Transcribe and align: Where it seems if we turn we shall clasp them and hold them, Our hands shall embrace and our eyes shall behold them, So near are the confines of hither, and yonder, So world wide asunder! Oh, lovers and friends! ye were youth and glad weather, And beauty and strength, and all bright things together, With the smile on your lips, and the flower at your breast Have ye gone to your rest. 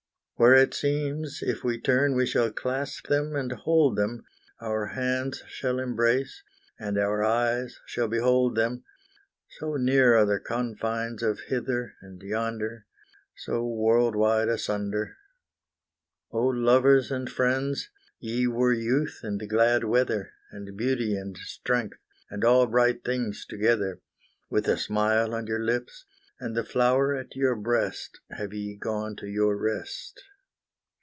Where 0.37 0.55
it 0.55 0.73
seems 0.73 1.43
if 1.43 1.63
we 1.63 1.79
turn 1.79 2.15
we 2.15 2.25
shall 2.25 2.51
clasp 2.51 3.09
them 3.09 3.35
and 3.35 3.51
hold 3.51 3.95
them, 3.95 4.23
Our 4.59 4.87
hands 4.87 5.43
shall 5.45 5.77
embrace 5.77 6.41
and 6.79 6.97
our 6.97 7.23
eyes 7.23 7.79
shall 7.85 8.07
behold 8.07 8.55
them, 8.55 8.83
So 9.59 9.75
near 9.75 10.15
are 10.15 10.25
the 10.25 10.39
confines 10.39 11.21
of 11.21 11.41
hither, 11.41 11.93
and 12.01 12.19
yonder, 12.23 12.87
So 13.37 13.63
world 13.67 14.15
wide 14.15 14.49
asunder! 14.49 15.17
Oh, 16.31 16.47
lovers 16.47 17.11
and 17.11 17.29
friends! 17.29 17.91
ye 18.17 18.47
were 18.47 18.73
youth 18.73 19.19
and 19.21 19.47
glad 19.47 19.83
weather, 19.83 20.31
And 20.49 20.75
beauty 20.75 21.15
and 21.15 21.37
strength, 21.37 21.99
and 22.31 22.43
all 22.43 22.65
bright 22.65 23.03
things 23.05 23.45
together, 23.45 24.01
With 24.49 24.65
the 24.65 24.77
smile 24.77 25.35
on 25.35 25.45
your 25.45 25.63
lips, 25.63 26.05
and 26.39 26.57
the 26.57 26.63
flower 26.63 27.13
at 27.15 27.35
your 27.35 27.55
breast 27.55 28.19
Have 28.31 28.53
ye 28.53 28.75
gone 28.75 29.15
to 29.17 29.27
your 29.27 29.55
rest. 29.55 30.19